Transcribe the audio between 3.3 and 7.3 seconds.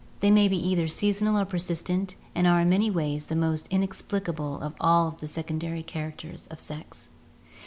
most inexplicable of all the secondary characters of sex.